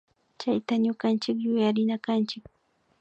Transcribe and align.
Chayta 0.39 0.73
ñukanchik 0.83 1.37
yuyarinakanchik 1.43 2.43